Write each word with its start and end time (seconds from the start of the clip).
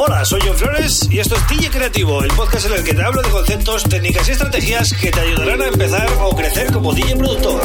Hola, 0.00 0.24
soy 0.24 0.40
John 0.46 0.56
Flores 0.56 1.08
y 1.10 1.18
esto 1.18 1.34
es 1.34 1.48
DJ 1.48 1.70
Creativo, 1.70 2.22
el 2.22 2.30
podcast 2.30 2.66
en 2.66 2.74
el 2.74 2.84
que 2.84 2.94
te 2.94 3.02
hablo 3.02 3.20
de 3.20 3.30
conceptos, 3.30 3.82
técnicas 3.82 4.28
y 4.28 4.30
estrategias 4.30 4.92
que 4.92 5.10
te 5.10 5.20
ayudarán 5.20 5.60
a 5.60 5.66
empezar 5.66 6.08
o 6.20 6.36
crecer 6.36 6.72
como 6.72 6.94
DJ 6.94 7.16
productor. 7.16 7.60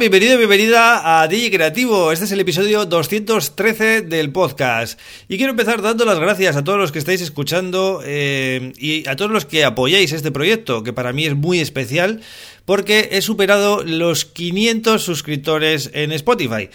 Bienvenido 0.00 0.32
y 0.32 0.38
bienvenida 0.38 1.20
a 1.20 1.28
DJ 1.28 1.50
Creativo. 1.50 2.10
Este 2.10 2.24
es 2.24 2.32
el 2.32 2.40
episodio 2.40 2.86
213 2.86 4.00
del 4.00 4.32
podcast. 4.32 4.98
Y 5.28 5.36
quiero 5.36 5.50
empezar 5.50 5.82
dando 5.82 6.06
las 6.06 6.18
gracias 6.18 6.56
a 6.56 6.64
todos 6.64 6.78
los 6.78 6.90
que 6.90 6.98
estáis 6.98 7.20
escuchando 7.20 8.00
eh, 8.02 8.72
y 8.78 9.06
a 9.06 9.14
todos 9.14 9.30
los 9.30 9.44
que 9.44 9.62
apoyáis 9.62 10.12
este 10.12 10.32
proyecto, 10.32 10.82
que 10.82 10.94
para 10.94 11.12
mí 11.12 11.26
es 11.26 11.36
muy 11.36 11.60
especial 11.60 12.22
porque 12.64 13.10
he 13.12 13.20
superado 13.20 13.84
los 13.84 14.24
500 14.24 15.02
suscriptores 15.02 15.90
en 15.92 16.12
Spotify. 16.12 16.70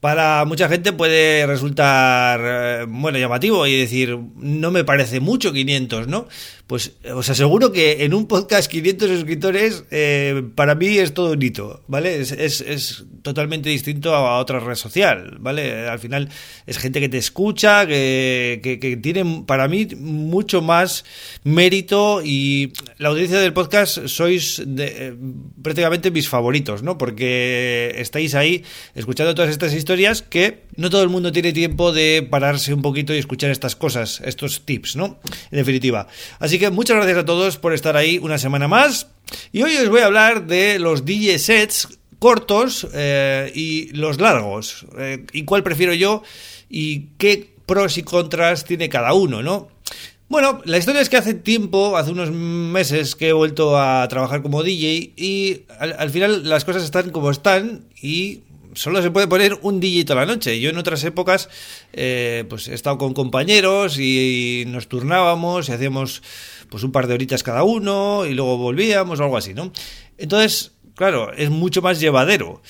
Para 0.00 0.46
mucha 0.46 0.66
gente 0.70 0.94
puede 0.94 1.46
resultar, 1.46 2.40
eh, 2.42 2.86
bueno, 2.88 3.18
llamativo 3.18 3.66
y 3.66 3.78
decir, 3.78 4.18
no 4.36 4.70
me 4.70 4.82
parece 4.82 5.20
mucho 5.20 5.52
500, 5.52 6.08
¿no? 6.08 6.26
Pues 6.72 6.92
os 7.14 7.28
aseguro 7.28 7.70
que 7.70 8.02
en 8.04 8.14
un 8.14 8.26
podcast 8.26 8.70
500 8.70 9.10
suscriptores 9.10 9.84
eh, 9.90 10.42
para 10.54 10.74
mí 10.74 10.96
es 10.96 11.12
todo 11.12 11.32
un 11.32 11.42
hito, 11.42 11.82
¿vale? 11.86 12.18
Es, 12.18 12.32
es, 12.32 13.04
totalmente 13.20 13.68
distinto 13.68 14.16
a 14.16 14.38
otra 14.38 14.58
red 14.58 14.74
social, 14.74 15.36
¿vale? 15.38 15.86
Al 15.86 15.98
final 15.98 16.30
es 16.66 16.78
gente 16.78 16.98
que 16.98 17.10
te 17.10 17.18
escucha, 17.18 17.86
que, 17.86 18.78
que, 18.80 18.96
tiene 18.96 19.44
para 19.46 19.68
mí 19.68 19.86
mucho 19.98 20.62
más 20.62 21.04
mérito 21.44 22.22
y 22.24 22.72
la 22.96 23.10
audiencia 23.10 23.38
del 23.38 23.52
podcast 23.52 24.06
sois 24.06 24.60
de, 24.66 24.86
eh, 25.08 25.14
prácticamente 25.62 26.10
mis 26.10 26.26
favoritos, 26.26 26.82
¿no? 26.82 26.96
Porque 26.96 27.94
estáis 27.98 28.34
ahí 28.34 28.64
escuchando 28.94 29.34
todas 29.34 29.50
estas 29.50 29.74
historias 29.74 30.22
que 30.22 30.62
no 30.76 30.88
todo 30.88 31.02
el 31.02 31.10
mundo 31.10 31.32
tiene 31.32 31.52
tiempo 31.52 31.92
de 31.92 32.26
pararse 32.28 32.72
un 32.72 32.80
poquito 32.80 33.14
y 33.14 33.18
escuchar 33.18 33.50
estas 33.50 33.76
cosas, 33.76 34.22
estos 34.24 34.64
tips, 34.64 34.96
¿no? 34.96 35.20
En 35.50 35.58
definitiva. 35.58 36.08
Así 36.40 36.58
que 36.58 36.61
muchas 36.70 36.96
gracias 36.96 37.18
a 37.18 37.24
todos 37.24 37.58
por 37.58 37.72
estar 37.72 37.96
ahí 37.96 38.18
una 38.18 38.38
semana 38.38 38.68
más. 38.68 39.08
Y 39.52 39.62
hoy 39.62 39.76
os 39.76 39.88
voy 39.88 40.00
a 40.00 40.06
hablar 40.06 40.46
de 40.46 40.78
los 40.78 41.04
DJ 41.04 41.38
sets 41.38 41.98
cortos 42.18 42.86
eh, 42.94 43.50
y 43.54 43.88
los 43.96 44.20
largos. 44.20 44.86
Eh, 44.98 45.26
y 45.32 45.44
cuál 45.44 45.62
prefiero 45.62 45.94
yo 45.94 46.22
y 46.68 47.08
qué 47.18 47.52
pros 47.66 47.98
y 47.98 48.02
contras 48.02 48.64
tiene 48.64 48.88
cada 48.88 49.12
uno, 49.12 49.42
¿no? 49.42 49.68
Bueno, 50.28 50.62
la 50.64 50.78
historia 50.78 51.02
es 51.02 51.10
que 51.10 51.18
hace 51.18 51.34
tiempo, 51.34 51.96
hace 51.98 52.10
unos 52.10 52.30
meses 52.30 53.16
que 53.16 53.28
he 53.28 53.32
vuelto 53.34 53.78
a 53.78 54.06
trabajar 54.08 54.40
como 54.40 54.62
DJ 54.62 55.12
y 55.16 55.62
al, 55.78 56.08
final 56.08 56.48
las 56.48 56.64
cosas 56.64 56.84
están 56.84 57.10
como 57.10 57.30
están 57.30 57.84
y 58.00 58.40
solo 58.74 59.02
se 59.02 59.10
puede 59.10 59.28
poner 59.28 59.58
un 59.62 59.80
DJ 59.80 60.04
toda 60.04 60.20
la 60.20 60.26
noche. 60.26 60.60
Yo 60.60 60.70
en 60.70 60.78
otras 60.78 61.04
épocas 61.04 61.48
eh, 61.92 62.44
pues 62.48 62.68
he 62.68 62.74
estado 62.74 62.98
con 62.98 63.14
compañeros 63.14 63.98
y 63.98 64.64
nos 64.66 64.88
turnábamos 64.88 65.68
y 65.68 65.72
hacíamos 65.72 66.22
pues 66.68 66.82
un 66.84 66.92
par 66.92 67.06
de 67.06 67.14
horitas 67.14 67.42
cada 67.42 67.64
uno 67.64 68.24
y 68.26 68.34
luego 68.34 68.56
volvíamos 68.56 69.20
o 69.20 69.24
algo 69.24 69.36
así, 69.36 69.54
¿no? 69.54 69.72
Entonces, 70.18 70.72
claro, 70.94 71.32
es 71.32 71.50
mucho 71.50 71.82
más 71.82 72.00
llevadero. 72.00 72.62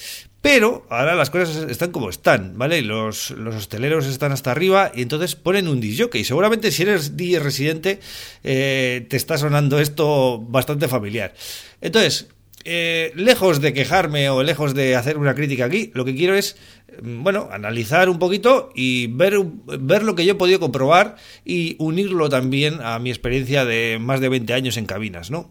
Pero 0.42 0.84
ahora 0.91 1.14
las 1.14 1.31
cosas 1.31 1.70
están 1.70 1.92
como 1.92 2.11
están, 2.11 2.59
¿vale? 2.59 2.83
Los, 2.83 3.31
los 3.31 3.55
hosteleros 3.55 4.06
están 4.06 4.33
hasta 4.33 4.50
arriba 4.50 4.91
y 4.92 5.03
entonces 5.03 5.37
ponen 5.37 5.69
un 5.69 5.81
DJ. 5.81 6.11
Y 6.14 6.25
seguramente 6.25 6.72
si 6.72 6.83
eres 6.83 7.16
DJ 7.16 7.39
residente 7.39 8.00
eh, 8.42 9.06
te 9.09 9.16
está 9.16 9.39
sonando 9.39 9.78
esto 9.78 10.41
bastante 10.41 10.89
familiar. 10.89 11.33
Entonces, 11.81 12.27
eh, 12.65 13.13
lejos 13.15 13.61
de 13.61 13.73
quejarme 13.73 14.31
o 14.31 14.43
lejos 14.43 14.75
de 14.75 14.97
hacer 14.97 15.19
una 15.19 15.35
crítica 15.35 15.65
aquí, 15.65 15.91
lo 15.95 16.05
que 16.05 16.15
quiero 16.15 16.35
es, 16.35 16.57
mm, 17.03 17.23
bueno, 17.23 17.49
analizar 17.51 18.09
un 18.09 18.19
poquito 18.19 18.71
y 18.75 19.09
ver, 19.09 19.39
ver 19.81 20.03
lo 20.03 20.15
que 20.15 20.25
yo 20.25 20.33
he 20.33 20.37
podido 20.37 20.61
comprobar 20.61 21.17
y 21.45 21.77
unirlo 21.78 22.28
también 22.28 22.81
a 22.83 22.99
mi 22.99 23.11
experiencia 23.11 23.65
de 23.65 23.99
más 24.01 24.21
de 24.21 24.28
20 24.28 24.53
años 24.55 24.77
en 24.77 24.87
cabinas, 24.87 25.31
¿no? 25.31 25.51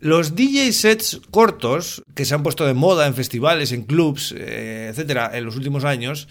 Los 0.00 0.36
DJ 0.36 0.72
sets 0.72 1.20
cortos 1.30 2.04
que 2.14 2.24
se 2.24 2.34
han 2.34 2.44
puesto 2.44 2.64
de 2.66 2.74
moda 2.74 3.06
en 3.06 3.14
festivales, 3.14 3.72
en 3.72 3.82
clubs, 3.82 4.32
eh, 4.36 4.88
etcétera, 4.90 5.30
en 5.34 5.44
los 5.44 5.56
últimos 5.56 5.84
años, 5.84 6.28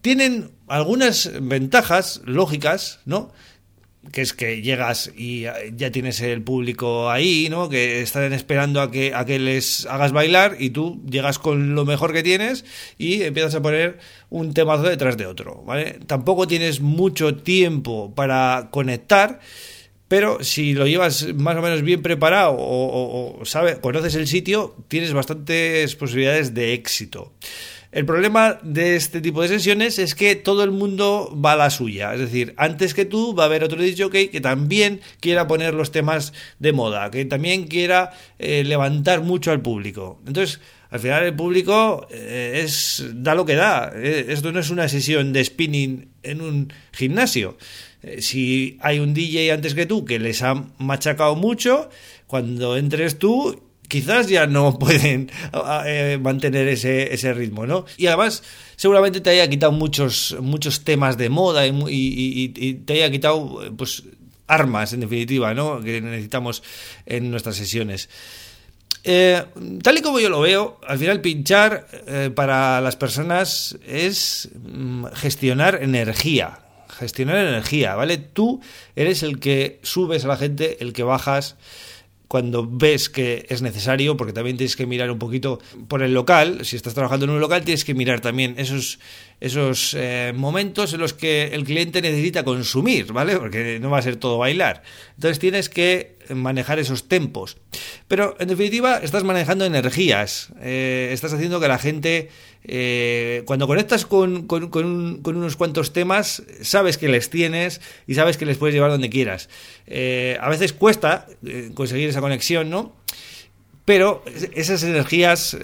tienen 0.00 0.52
algunas 0.66 1.30
ventajas 1.42 2.22
lógicas, 2.24 3.00
¿no? 3.04 3.32
Que 4.12 4.22
es 4.22 4.32
que 4.32 4.62
llegas 4.62 5.12
y 5.14 5.42
ya 5.76 5.90
tienes 5.92 6.20
el 6.20 6.42
público 6.42 7.10
ahí, 7.10 7.48
¿no? 7.50 7.68
Que 7.68 8.00
están 8.00 8.32
esperando 8.32 8.80
a 8.80 8.90
que, 8.90 9.14
a 9.14 9.24
que 9.26 9.38
les 9.38 9.86
hagas 9.86 10.12
bailar 10.12 10.56
y 10.58 10.70
tú 10.70 11.02
llegas 11.08 11.38
con 11.38 11.74
lo 11.74 11.84
mejor 11.84 12.12
que 12.12 12.22
tienes 12.22 12.64
y 12.96 13.22
empiezas 13.22 13.54
a 13.54 13.62
poner 13.62 13.98
un 14.30 14.54
temazo 14.54 14.84
detrás 14.84 15.16
de 15.16 15.26
otro, 15.26 15.62
¿vale? 15.64 15.98
Tampoco 16.06 16.48
tienes 16.48 16.80
mucho 16.80 17.36
tiempo 17.36 18.14
para 18.14 18.68
conectar, 18.70 19.40
pero 20.08 20.42
si 20.42 20.72
lo 20.72 20.86
llevas 20.86 21.34
más 21.34 21.56
o 21.56 21.62
menos 21.62 21.82
bien 21.82 22.00
preparado 22.00 22.52
o, 22.52 23.38
o, 23.38 23.80
conoces 23.80 24.14
el 24.14 24.26
sitio, 24.26 24.76
tienes 24.88 25.12
bastantes 25.12 25.94
posibilidades 25.94 26.54
de 26.54 26.72
éxito. 26.72 27.32
El 27.92 28.06
problema 28.06 28.60
de 28.62 28.94
este 28.94 29.20
tipo 29.20 29.42
de 29.42 29.48
sesiones 29.48 29.98
es 29.98 30.14
que 30.14 30.36
todo 30.36 30.62
el 30.62 30.70
mundo 30.70 31.36
va 31.44 31.52
a 31.52 31.56
la 31.56 31.70
suya. 31.70 32.14
Es 32.14 32.20
decir, 32.20 32.54
antes 32.56 32.94
que 32.94 33.04
tú 33.04 33.34
va 33.34 33.44
a 33.44 33.46
haber 33.46 33.64
otro 33.64 33.82
DJ 33.82 34.30
que 34.30 34.40
también 34.40 35.00
quiera 35.18 35.48
poner 35.48 35.74
los 35.74 35.90
temas 35.90 36.32
de 36.60 36.72
moda, 36.72 37.10
que 37.10 37.24
también 37.24 37.66
quiera 37.66 38.12
eh, 38.38 38.62
levantar 38.62 39.22
mucho 39.22 39.50
al 39.50 39.60
público. 39.60 40.20
Entonces, 40.24 40.60
al 40.90 41.00
final 41.00 41.24
el 41.24 41.34
público 41.34 42.06
eh, 42.12 42.62
es 42.64 43.04
da 43.12 43.34
lo 43.34 43.44
que 43.44 43.56
da. 43.56 43.90
Eh, 43.92 44.26
esto 44.28 44.52
no 44.52 44.60
es 44.60 44.70
una 44.70 44.88
sesión 44.88 45.32
de 45.32 45.44
spinning 45.44 46.10
en 46.22 46.42
un 46.42 46.72
gimnasio. 46.92 47.58
si 48.18 48.78
hay 48.82 49.00
un 49.00 49.14
DJ 49.14 49.50
antes 49.50 49.74
que 49.74 49.86
tú 49.86 50.04
que 50.04 50.20
les 50.20 50.42
ha 50.42 50.64
machacado 50.78 51.34
mucho, 51.34 51.90
cuando 52.28 52.76
entres 52.76 53.18
tú 53.18 53.69
quizás 53.90 54.28
ya 54.28 54.46
no 54.46 54.78
pueden 54.78 55.30
eh, 55.84 56.18
mantener 56.22 56.68
ese, 56.68 57.12
ese, 57.12 57.34
ritmo, 57.34 57.66
¿no? 57.66 57.84
Y 57.98 58.06
además, 58.06 58.42
seguramente 58.76 59.20
te 59.20 59.30
haya 59.30 59.50
quitado 59.50 59.72
muchos, 59.72 60.36
muchos 60.40 60.84
temas 60.84 61.18
de 61.18 61.28
moda 61.28 61.66
y, 61.66 62.48
te 62.86 62.94
haya 62.94 63.10
quitado, 63.10 63.60
pues, 63.76 64.04
armas, 64.46 64.92
en 64.94 65.00
definitiva, 65.00 65.52
¿no? 65.52 65.80
Que 65.82 66.00
necesitamos 66.00 66.62
en 67.04 67.30
nuestras 67.30 67.56
sesiones. 67.56 68.08
Eh, 69.02 69.42
tal 69.82 69.98
y 69.98 70.02
como 70.02 70.20
yo 70.20 70.28
lo 70.28 70.40
veo, 70.40 70.78
al 70.86 70.98
final 70.98 71.20
pinchar 71.20 71.86
eh, 72.06 72.30
para 72.34 72.80
las 72.80 72.96
personas 72.96 73.78
es 73.86 74.48
mm, 74.54 75.06
gestionar 75.14 75.82
energía. 75.82 76.60
Gestionar 76.88 77.36
energía, 77.38 77.94
¿vale? 77.94 78.18
Tú 78.18 78.60
eres 78.94 79.22
el 79.22 79.40
que 79.40 79.80
subes 79.82 80.24
a 80.24 80.28
la 80.28 80.36
gente, 80.36 80.78
el 80.80 80.92
que 80.92 81.02
bajas 81.02 81.56
cuando 82.30 82.64
ves 82.64 83.10
que 83.10 83.44
es 83.48 83.60
necesario, 83.60 84.16
porque 84.16 84.32
también 84.32 84.56
tienes 84.56 84.76
que 84.76 84.86
mirar 84.86 85.10
un 85.10 85.18
poquito 85.18 85.58
por 85.88 86.00
el 86.00 86.14
local, 86.14 86.64
si 86.64 86.76
estás 86.76 86.94
trabajando 86.94 87.24
en 87.24 87.32
un 87.32 87.40
local 87.40 87.64
tienes 87.64 87.84
que 87.84 87.92
mirar 87.92 88.20
también 88.20 88.54
esos, 88.56 89.00
esos 89.40 89.96
eh, 89.98 90.32
momentos 90.32 90.92
en 90.92 91.00
los 91.00 91.12
que 91.12 91.46
el 91.48 91.64
cliente 91.64 92.00
necesita 92.00 92.44
consumir, 92.44 93.12
¿vale? 93.12 93.36
Porque 93.36 93.80
no 93.80 93.90
va 93.90 93.98
a 93.98 94.02
ser 94.02 94.14
todo 94.14 94.38
bailar. 94.38 94.84
Entonces 95.16 95.40
tienes 95.40 95.68
que 95.68 96.19
manejar 96.34 96.78
esos 96.78 97.08
tempos. 97.08 97.56
Pero 98.08 98.36
en 98.38 98.48
definitiva 98.48 98.98
estás 98.98 99.24
manejando 99.24 99.64
energías, 99.64 100.50
eh, 100.60 101.10
estás 101.12 101.32
haciendo 101.32 101.60
que 101.60 101.68
la 101.68 101.78
gente, 101.78 102.28
eh, 102.64 103.42
cuando 103.46 103.66
conectas 103.66 104.06
con, 104.06 104.46
unos 104.50 105.56
cuantos 105.56 105.92
temas, 105.92 106.42
sabes 106.62 106.98
que 106.98 107.08
les 107.08 107.30
tienes 107.30 107.80
y 108.06 108.14
sabes 108.14 108.36
que 108.36 108.46
les 108.46 108.58
puedes 108.58 108.74
llevar 108.74 108.90
donde 108.90 109.10
quieras. 109.10 109.48
Eh, 109.86 110.38
a 110.40 110.48
veces 110.48 110.72
cuesta 110.72 111.26
conseguir 111.74 112.08
esa 112.08 112.20
conexión, 112.20 112.70
¿no? 112.70 112.94
Pero 113.84 114.22
esas 114.54 114.84
energías 114.84 115.56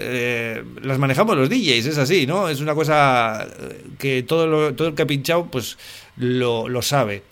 las 0.82 0.99
manejamos 0.99 1.37
los 1.37 1.49
DJs, 1.49 1.87
es 1.87 1.99
así, 1.99 2.26
¿no? 2.26 2.49
Es 2.49 2.61
una 2.61 2.75
cosa 2.75 3.46
que 3.99 4.25
todo, 4.25 4.75
todo 4.75 4.88
el 4.88 4.94
que 4.94 5.02
ha 5.02 5.06
pinchado 5.06 5.49
pues 5.49 5.79
lo, 6.17 6.69
lo 6.69 6.82
sabe. 6.82 7.23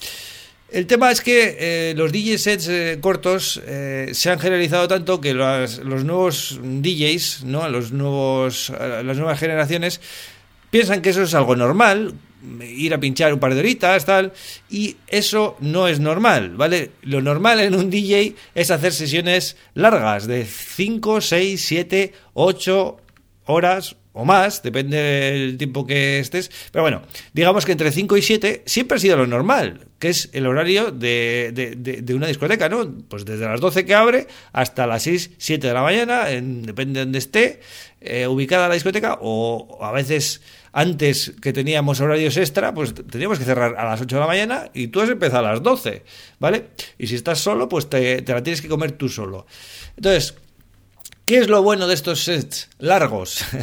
El 0.74 0.88
tema 0.88 1.12
es 1.12 1.20
que 1.20 1.56
eh, 1.60 1.94
los 1.96 2.10
DJ 2.10 2.36
sets 2.36 2.66
eh, 2.66 2.98
cortos 3.00 3.62
eh, 3.64 4.08
se 4.12 4.28
han 4.28 4.40
generalizado 4.40 4.88
tanto 4.88 5.20
que 5.20 5.32
los, 5.32 5.78
nuevos 5.84 6.58
DJs, 6.60 7.44
¿no? 7.44 7.68
los 7.68 7.92
nuevos, 7.92 8.72
las 8.80 9.16
nuevas 9.16 9.38
generaciones, 9.38 10.00
piensan 10.70 11.00
que 11.00 11.10
eso 11.10 11.22
es 11.22 11.32
algo 11.34 11.54
normal, 11.54 12.14
ir 12.60 12.92
a 12.92 12.98
pinchar 12.98 13.32
un 13.32 13.38
par 13.38 13.54
de 13.54 13.60
horitas, 13.60 14.04
tal, 14.04 14.32
y 14.68 14.96
eso 15.06 15.56
no 15.60 15.86
es 15.86 16.00
normal, 16.00 16.56
¿vale? 16.56 16.90
Lo 17.02 17.22
normal 17.22 17.60
en 17.60 17.76
un 17.76 17.88
DJ 17.88 18.34
es 18.56 18.72
hacer 18.72 18.92
sesiones 18.92 19.56
largas, 19.74 20.26
de 20.26 20.44
5, 20.44 21.20
6, 21.20 21.64
7, 21.64 22.12
8 22.32 22.96
horas, 23.44 23.94
o 24.14 24.24
más, 24.24 24.62
depende 24.62 24.96
del 24.96 25.58
tiempo 25.58 25.84
que 25.86 26.20
estés. 26.20 26.50
Pero 26.70 26.82
bueno, 26.82 27.02
digamos 27.32 27.66
que 27.66 27.72
entre 27.72 27.90
5 27.90 28.16
y 28.16 28.22
7 28.22 28.62
siempre 28.64 28.96
ha 28.96 29.00
sido 29.00 29.16
lo 29.16 29.26
normal, 29.26 29.88
que 29.98 30.08
es 30.08 30.30
el 30.32 30.46
horario 30.46 30.92
de, 30.92 31.50
de, 31.52 32.14
una 32.14 32.28
discoteca, 32.28 32.68
¿no? 32.68 32.94
Pues 33.08 33.24
desde 33.24 33.44
las 33.46 33.60
12 33.60 33.84
que 33.84 33.94
abre 33.94 34.28
hasta 34.52 34.86
las 34.86 35.02
6, 35.02 35.32
7 35.36 35.66
de 35.66 35.74
la 35.74 35.82
mañana, 35.82 36.26
depende 36.26 37.00
de 37.00 37.06
donde 37.06 37.18
esté 37.18 37.60
eh, 38.00 38.28
ubicada 38.28 38.68
la 38.68 38.74
discoteca, 38.74 39.18
o 39.20 39.78
a 39.82 39.90
veces 39.90 40.42
antes 40.72 41.32
que 41.42 41.52
teníamos 41.52 42.00
horarios 42.00 42.36
extra, 42.36 42.72
pues 42.72 42.94
teníamos 42.94 43.40
que 43.40 43.44
cerrar 43.44 43.74
a 43.76 43.84
las 43.84 44.00
8 44.00 44.14
de 44.14 44.20
la 44.20 44.26
mañana 44.28 44.70
y 44.74 44.88
tú 44.88 45.00
has 45.00 45.10
empezado 45.10 45.46
a 45.46 45.52
las 45.52 45.62
12, 45.62 46.04
¿vale? 46.38 46.66
Y 46.98 47.08
si 47.08 47.16
estás 47.16 47.40
solo, 47.40 47.68
pues 47.68 47.90
te, 47.90 48.22
te 48.22 48.32
la 48.32 48.44
tienes 48.44 48.62
que 48.62 48.68
comer 48.68 48.92
tú 48.92 49.08
solo. 49.08 49.46
Entonces, 49.96 50.34
¿Qué 51.26 51.38
es 51.38 51.48
lo 51.48 51.62
bueno 51.62 51.86
de 51.86 51.94
estos 51.94 52.24
sets 52.24 52.68
largos? 52.78 53.44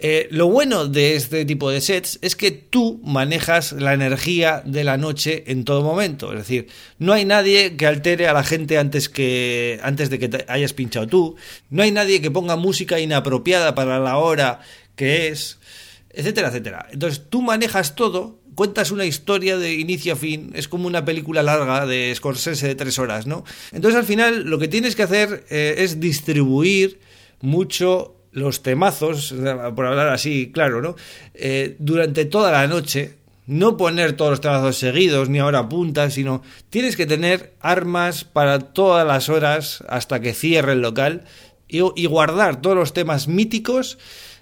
Eh, 0.00 0.28
lo 0.30 0.46
bueno 0.46 0.86
de 0.86 1.16
este 1.16 1.44
tipo 1.44 1.70
de 1.70 1.80
sets 1.80 2.20
es 2.22 2.36
que 2.36 2.52
tú 2.52 3.00
manejas 3.02 3.72
la 3.72 3.94
energía 3.94 4.62
de 4.64 4.84
la 4.84 4.96
noche 4.96 5.42
en 5.48 5.64
todo 5.64 5.82
momento. 5.82 6.32
Es 6.32 6.38
decir, 6.38 6.68
no 6.98 7.12
hay 7.14 7.24
nadie 7.24 7.76
que 7.76 7.86
altere 7.86 8.28
a 8.28 8.32
la 8.32 8.44
gente 8.44 8.78
antes, 8.78 9.08
que, 9.08 9.80
antes 9.82 10.08
de 10.08 10.20
que 10.20 10.28
te 10.28 10.44
hayas 10.46 10.72
pinchado 10.72 11.08
tú. 11.08 11.36
No 11.68 11.82
hay 11.82 11.90
nadie 11.90 12.20
que 12.20 12.30
ponga 12.30 12.54
música 12.54 13.00
inapropiada 13.00 13.74
para 13.74 13.98
la 13.98 14.18
hora 14.18 14.60
que 14.94 15.28
es, 15.28 15.58
etcétera, 16.10 16.48
etcétera. 16.48 16.86
Entonces 16.92 17.24
tú 17.28 17.42
manejas 17.42 17.96
todo 17.96 18.38
cuentas 18.58 18.90
una 18.90 19.04
historia 19.04 19.56
de 19.56 19.74
inicio 19.74 20.14
a 20.14 20.16
fin, 20.16 20.50
es 20.52 20.66
como 20.66 20.88
una 20.88 21.04
película 21.04 21.44
larga 21.44 21.86
de 21.86 22.12
Scorsese 22.12 22.66
de 22.66 22.74
tres 22.74 22.98
horas, 22.98 23.24
¿no? 23.24 23.44
Entonces 23.70 23.96
al 23.96 24.04
final 24.04 24.50
lo 24.50 24.58
que 24.58 24.66
tienes 24.66 24.96
que 24.96 25.04
hacer 25.04 25.44
eh, 25.48 25.76
es 25.78 26.00
distribuir 26.00 26.98
mucho 27.40 28.16
los 28.32 28.64
temazos, 28.64 29.32
por 29.76 29.86
hablar 29.86 30.08
así, 30.08 30.50
claro, 30.52 30.82
¿no? 30.82 30.96
Eh, 31.34 31.76
durante 31.78 32.24
toda 32.24 32.50
la 32.50 32.66
noche, 32.66 33.14
no 33.46 33.76
poner 33.76 34.14
todos 34.14 34.32
los 34.32 34.40
temazos 34.40 34.76
seguidos 34.76 35.28
ni 35.28 35.38
ahora 35.38 35.68
puntas, 35.68 36.14
sino 36.14 36.42
tienes 36.68 36.96
que 36.96 37.06
tener 37.06 37.54
armas 37.60 38.24
para 38.24 38.58
todas 38.58 39.06
las 39.06 39.28
horas 39.28 39.84
hasta 39.88 40.18
que 40.18 40.34
cierre 40.34 40.72
el 40.72 40.80
local 40.80 41.22
y 41.68 42.06
guardar 42.06 42.60
todos 42.60 42.74
los 42.74 42.92
temas 42.92 43.28
míticos 43.28 43.98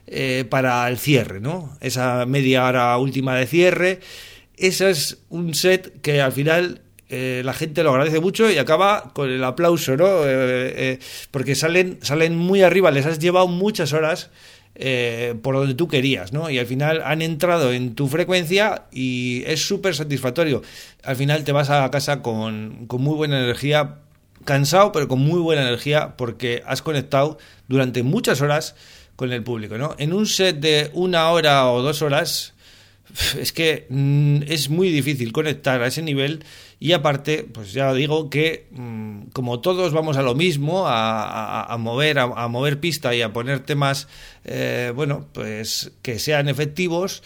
eh, 0.09 0.45
para 0.49 0.89
el 0.89 0.99
cierre, 0.99 1.41
¿no? 1.41 1.77
Esa 1.81 2.27
media 2.27 2.65
hora 2.65 2.97
última 2.97 3.35
de 3.35 3.47
cierre. 3.47 4.01
Ese 4.57 4.91
es 4.91 5.19
un 5.31 5.53
set 5.55 6.01
que 6.01 6.21
al 6.21 6.31
final 6.31 6.83
eh, 7.09 7.43
la 7.45 7.53
gente 7.53 7.83
lo 7.83 7.91
agradece 7.91 8.21
mucho 8.21 8.49
y 8.49 8.59
acaba 8.59 9.11
con 9.15 9.31
el 9.31 9.43
aplauso, 9.43 9.97
¿no? 9.97 10.07
Eh, 10.25 11.01
porque 11.33 11.57
salen, 11.57 11.99
salen 12.03 12.37
muy 12.37 12.63
arriba, 12.63 12.93
les 12.93 13.05
has 13.05 13.19
llevado 13.19 13.49
muchas 13.49 13.93
horas 13.93 14.31
por 15.41 15.55
donde 15.55 15.75
tú 15.75 15.89
querías, 15.89 16.35
¿no? 16.35 16.51
Y 16.51 16.59
al 16.59 16.67
final 16.67 17.01
han 17.03 17.23
entrado 17.23 17.73
en 17.73 17.95
tu 17.95 18.09
frecuencia 18.09 18.85
y 18.93 19.43
es 19.47 19.67
súper 19.67 19.95
satisfactorio. 19.95 20.61
Al 21.03 21.17
final 21.17 21.45
te 21.45 21.53
vas 21.53 21.71
a 21.71 21.91
casa 21.91 22.21
con, 22.21 22.85
con 22.87 23.01
muy 23.01 23.15
buena 23.15 23.43
energía, 23.43 24.01
cansado, 24.47 24.93
pero 24.93 25.09
con 25.09 25.19
muy 25.19 25.41
buena 25.41 25.63
energía 25.63 26.17
porque 26.17 26.63
has 26.67 26.81
conectado 26.81 27.37
durante 27.69 28.03
muchas 28.03 28.41
horas 28.41 28.75
con 29.17 29.33
el 29.33 29.43
público, 29.43 29.77
¿no? 29.77 29.95
En 29.99 30.15
un 30.15 30.27
set 30.27 30.59
de 30.61 30.91
una 30.95 31.31
hora 31.31 31.71
o 31.71 31.83
dos 31.83 32.01
horas 32.01 32.55
es 33.39 33.53
que 33.53 33.87
mm, 33.89 34.43
es 34.47 34.71
muy 34.71 34.91
difícil 34.91 35.33
conectar 35.33 35.83
a 35.83 35.89
ese 35.89 36.03
nivel 36.03 36.45
y 36.79 36.93
aparte, 36.93 37.47
pues 37.51 37.73
ya 37.73 37.93
digo 37.95 38.29
que 38.29 38.69
mm, 38.71 39.29
como 39.33 39.61
todos 39.61 39.93
vamos 39.93 40.17
a 40.17 40.23
lo 40.23 40.35
mismo, 40.35 40.85
a, 40.87 41.75
mover, 41.79 42.19
a, 42.19 42.49
mover 42.49 42.81
pista 42.81 43.15
y 43.15 43.23
a 43.23 43.33
poner 43.33 43.61
temas, 43.61 44.09
eh, 44.45 44.93
bueno, 44.95 45.27
pues 45.33 45.93
que 46.03 46.19
sean 46.19 46.49
efectivos. 46.49 47.23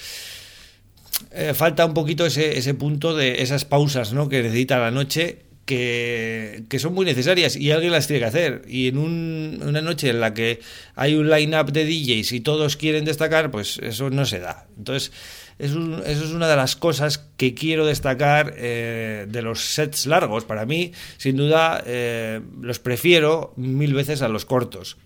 Eh, 1.33 1.53
falta 1.55 1.85
un 1.85 1.95
poquito 1.95 2.25
ese, 2.25 2.57
ese 2.57 2.75
punto 2.75 3.15
de 3.15 3.43
esas 3.43 3.65
pausas 3.65 4.13
¿no? 4.13 4.29
que 4.29 4.43
necesita 4.43 4.79
la 4.79 4.91
noche 4.91 5.50
que, 5.65 6.67
son 6.79 6.95
muy 6.95 7.05
necesarias 7.05 7.57
y 7.57 7.71
alguien 7.71 7.93
las 7.93 8.07
tiene 8.07 8.21
que 8.21 8.27
hacer. 8.27 8.63
Y 8.69 8.89
en 8.89 8.99
una 8.99 9.81
noche 9.81 10.11
en 10.11 10.21
la 10.21 10.35
que 10.35 10.61
hay 10.95 11.15
un 11.15 11.31
line-up 11.31 11.73
de 11.73 11.85
DJs 11.85 12.33
y 12.33 12.41
todos 12.41 12.77
quieren 12.77 13.05
destacar, 13.05 13.51
pues 13.51 13.79
eso 13.83 14.11
no 14.11 14.27
se 14.27 14.41
da. 14.41 14.67
Entonces, 14.77 15.13
eso, 15.59 16.05
es 16.05 16.23
una 16.33 16.49
de 16.49 16.57
las 16.57 16.75
cosas 16.75 17.19
que 17.37 17.55
quiero 17.55 17.87
destacar 17.87 18.55
eh, 18.57 19.27
de 19.29 19.43
los 19.43 19.75
sets 19.75 20.07
largos. 20.07 20.45
Para 20.45 20.65
mí, 20.67 20.93
sin 21.19 21.37
duda, 21.37 21.83
eh, 21.87 22.41
los 22.61 22.79
prefiero 22.79 23.53
mil 23.57 23.95
veces 23.95 24.23
a 24.23 24.29
los 24.29 24.45
cortos. 24.45 24.97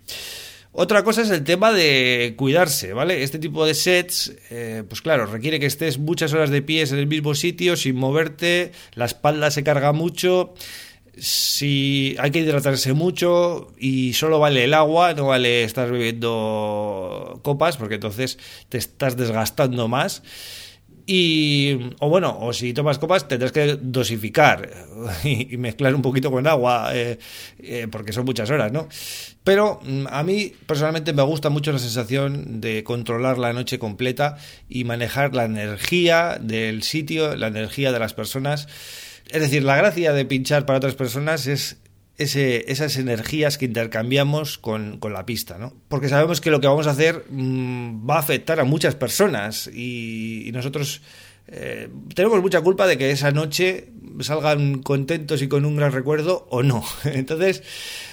Otra 0.76 1.04
cosa 1.04 1.22
es 1.22 1.30
el 1.30 1.44
tema 1.44 1.72
de 1.72 2.34
cuidarse, 2.36 2.92
¿vale? 2.92 3.22
Este 3.22 3.38
tipo 3.38 3.64
de 3.64 3.74
sets, 3.74 4.32
eh, 4.50 4.82
pues 4.88 5.02
claro, 5.02 5.24
requiere 5.26 5.60
que 5.60 5.66
estés 5.66 5.98
muchas 5.98 6.32
horas 6.32 6.50
de 6.50 6.62
pies 6.62 6.90
en 6.90 6.98
el 6.98 7.06
mismo 7.06 7.36
sitio 7.36 7.76
sin 7.76 7.94
moverte, 7.94 8.72
la 8.94 9.04
espalda 9.04 9.52
se 9.52 9.62
carga 9.62 9.92
mucho, 9.92 10.52
si 11.16 12.16
hay 12.18 12.32
que 12.32 12.40
hidratarse 12.40 12.92
mucho 12.92 13.72
y 13.78 14.14
solo 14.14 14.40
vale 14.40 14.64
el 14.64 14.74
agua, 14.74 15.14
no 15.14 15.28
vale 15.28 15.62
estar 15.62 15.88
bebiendo 15.92 17.38
copas 17.44 17.76
porque 17.76 17.94
entonces 17.94 18.40
te 18.68 18.78
estás 18.78 19.16
desgastando 19.16 19.86
más. 19.86 20.24
Y, 21.06 21.90
o 22.00 22.08
bueno, 22.08 22.38
o 22.40 22.52
si 22.54 22.72
tomas 22.72 22.98
copas 22.98 23.28
tendrás 23.28 23.52
que 23.52 23.76
dosificar 23.80 24.70
y, 25.24 25.56
mezclar 25.58 25.94
un 25.94 26.00
poquito 26.00 26.30
con 26.30 26.46
agua, 26.46 26.90
eh, 26.94 27.18
eh, 27.58 27.88
porque 27.90 28.12
son 28.12 28.24
muchas 28.24 28.50
horas, 28.50 28.72
¿no? 28.72 28.88
Pero 29.42 29.80
mm, 29.84 30.06
a 30.08 30.22
mí 30.22 30.52
personalmente 30.66 31.12
me 31.12 31.22
gusta 31.22 31.50
mucho 31.50 31.72
la 31.72 31.78
sensación 31.78 32.62
de 32.62 32.84
controlar 32.84 33.36
la 33.36 33.52
noche 33.52 33.78
completa 33.78 34.38
y 34.68 34.84
manejar 34.84 35.34
la 35.34 35.44
energía 35.44 36.38
del 36.40 36.82
sitio, 36.82 37.36
la 37.36 37.48
energía 37.48 37.92
de 37.92 37.98
las 37.98 38.14
personas. 38.14 38.66
Es 39.30 39.42
decir, 39.42 39.62
la 39.62 39.76
gracia 39.76 40.14
de 40.14 40.24
pinchar 40.24 40.64
para 40.64 40.78
otras 40.78 40.94
personas 40.94 41.46
es 41.46 41.78
ese, 42.16 42.70
esas 42.70 42.96
energías 42.96 43.58
que 43.58 43.64
intercambiamos 43.64 44.58
con, 44.58 45.00
la 45.02 45.26
pista, 45.26 45.58
¿no? 45.58 45.72
Porque 45.88 46.08
sabemos 46.08 46.40
que 46.40 46.50
lo 46.50 46.60
que 46.60 46.66
vamos 46.66 46.86
a 46.86 46.90
hacer 46.90 47.24
mm, 47.28 48.08
va 48.08 48.16
a 48.16 48.20
afectar 48.20 48.60
a 48.60 48.64
muchas 48.64 48.94
personas 48.94 49.68
y, 49.68 50.50
nosotros 50.52 51.02
eh, 51.48 51.88
tenemos 52.14 52.40
mucha 52.40 52.60
culpa 52.60 52.86
de 52.86 52.96
que 52.96 53.10
esa 53.10 53.30
noche 53.30 53.88
salgan 54.20 54.82
contentos 54.82 55.42
y 55.42 55.48
con 55.48 55.64
un 55.64 55.76
gran 55.76 55.92
recuerdo 55.92 56.46
o 56.50 56.62
no. 56.62 56.84
Entonces, 57.04 57.62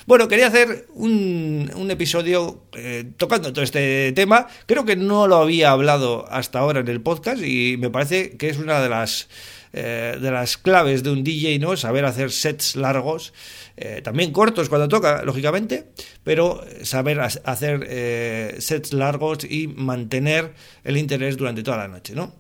bueno, 0.08 0.28
quería 0.28 0.48
hacer 0.48 0.88
un, 0.96 1.72
un 1.76 1.92
episodio 1.92 2.64
eh, 2.74 3.06
tocando 3.18 3.54
todo 3.54 3.64
este 3.64 4.12
tema. 4.14 4.48
Creo 4.66 4.84
que 4.84 4.96
no 4.96 5.28
lo 5.28 5.38
había 5.38 5.72
hablado 5.72 6.26
hasta 6.30 6.60
ahora 6.60 6.80
en 6.80 6.88
el 6.88 7.02
podcast 7.02 7.44
y 7.44 7.78
me 7.78 7.92
parece 7.92 8.36
que 8.38 8.50
es 8.50 8.58
una 8.58 8.82
de 8.82 8.90
las 8.90 9.30
eh, 9.74 10.18
de 10.20 10.32
las 10.32 10.58
claves 10.58 11.02
de 11.02 11.12
un 11.12 11.24
DJ, 11.24 11.58
¿no? 11.60 11.78
Saber 11.78 12.04
hacer 12.04 12.32
sets 12.32 12.76
largos, 12.76 13.34
eh, 13.78 14.02
también 14.04 14.32
cortos 14.32 14.68
cuando 14.68 14.90
toca, 14.90 15.24
lógicamente, 15.24 15.86
pero 16.24 16.62
saber 16.84 17.22
hacer 17.22 17.88
eh, 17.90 18.58
sets 18.60 18.92
largos 18.92 19.46
y 19.50 19.68
mantener 19.68 20.54
el 20.84 20.98
interés 20.98 21.38
durante 21.38 21.64
toda 21.64 21.78
la 21.78 21.88
noche, 21.88 22.14
¿no? 22.14 22.34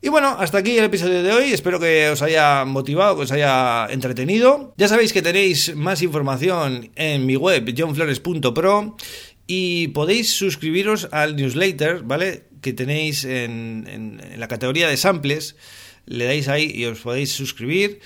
Y 0.00 0.08
bueno, 0.08 0.36
hasta 0.38 0.58
aquí 0.58 0.78
el 0.78 0.84
episodio 0.84 1.22
de 1.22 1.32
hoy. 1.32 1.52
Espero 1.52 1.78
que 1.78 2.10
os 2.10 2.22
haya 2.22 2.64
motivado, 2.64 3.16
que 3.16 3.22
os 3.22 3.32
haya 3.32 3.86
entretenido. 3.90 4.74
Ya 4.76 4.88
sabéis 4.88 5.12
que 5.12 5.22
tenéis 5.22 5.76
más 5.76 6.02
información 6.02 6.90
en 6.96 7.24
mi 7.24 7.36
web, 7.36 7.72
johnflores.pro, 7.76 8.96
y 9.46 9.88
podéis 9.88 10.32
suscribiros 10.32 11.08
al 11.12 11.36
newsletter, 11.36 12.02
¿vale? 12.02 12.44
Que 12.60 12.72
tenéis 12.72 13.24
en, 13.24 13.86
en 13.88 14.40
la 14.40 14.48
categoría 14.48 14.88
de 14.88 14.96
samples 14.96 15.56
le 16.06 16.24
dais 16.24 16.48
ahí 16.48 16.70
y 16.74 16.84
os 16.86 17.00
podéis 17.00 17.32
suscribir 17.32 18.00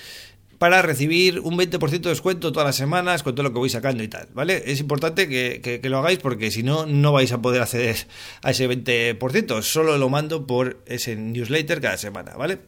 para 0.57 0.81
recibir 0.81 1.39
un 1.39 1.57
20% 1.57 2.01
de 2.01 2.09
descuento 2.09 2.51
todas 2.51 2.65
las 2.67 2.75
semanas 2.75 3.23
con 3.23 3.35
todo 3.35 3.43
lo 3.43 3.53
que 3.53 3.59
voy 3.59 3.69
sacando 3.69 4.03
y 4.03 4.07
tal, 4.07 4.27
¿vale? 4.33 4.63
Es 4.65 4.79
importante 4.79 5.27
que, 5.27 5.79
lo 5.83 5.99
hagáis 5.99 6.19
porque 6.19 6.51
si 6.51 6.63
no, 6.63 6.85
no 6.85 7.11
vais 7.11 7.31
a 7.31 7.41
poder 7.41 7.61
acceder 7.61 7.95
a 8.41 8.51
ese 8.51 8.67
20%, 8.67 9.61
solo 9.61 9.97
lo 9.97 10.09
mando 10.09 10.47
por 10.47 10.81
ese 10.87 11.15
newsletter 11.15 11.79
cada 11.79 11.97
semana, 11.97 12.35
¿vale? 12.35 12.59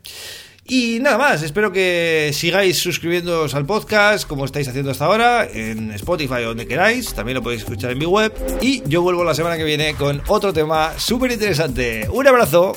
Y 0.72 1.00
nada 1.00 1.18
más, 1.18 1.42
espero 1.42 1.72
que 1.72 2.30
sigáis 2.32 2.78
suscribiéndoos 2.78 3.56
al 3.56 3.66
podcast 3.66 4.28
como 4.28 4.46
estáis 4.46 4.68
haciendo 4.68 4.92
hasta 4.92 5.06
ahora, 5.06 5.48
en 5.52 5.90
Spotify 5.94 6.44
o 6.44 6.50
donde 6.50 6.68
queráis, 6.68 7.12
también 7.16 7.38
lo 7.38 7.42
podéis 7.42 7.64
escuchar 7.64 7.90
en 7.90 7.98
mi 7.98 8.06
web. 8.06 8.32
Y 8.62 8.84
yo 8.88 9.02
vuelvo 9.02 9.24
la 9.24 9.34
semana 9.34 9.58
que 9.58 9.64
viene 9.64 9.96
con 9.96 10.22
otro 10.28 10.54
tema 10.54 10.94
súper 11.00 11.32
interesante. 11.32 12.08
Un 12.12 12.28
abrazo. 12.28 12.76